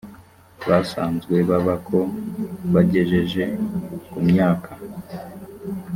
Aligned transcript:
basanzwe 0.67 1.35
baba 1.49 1.75
ko 1.87 1.97
bagejeje 2.73 3.43
ku 4.09 4.19
myaka 4.29 4.71